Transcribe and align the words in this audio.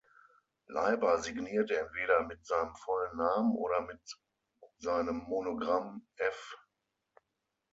Leiber 0.65 1.19
signierte 1.21 1.77
entweder 1.77 2.23
mit 2.23 2.43
seinem 2.43 2.73
vollen 2.75 3.17
Namen 3.17 3.53
oder 3.53 3.81
mit 3.81 4.01
seinem 4.79 5.17
Monogramm 5.25 6.07
„F. 6.15 6.57